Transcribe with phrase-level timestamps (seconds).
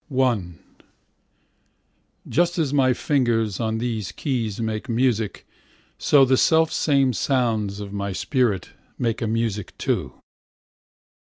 [0.11, 0.81] pdf I
[2.27, 5.45] Just as my fingers on these keys Make music,
[5.99, 10.13] so the self same sounds On my spirit make a music, too.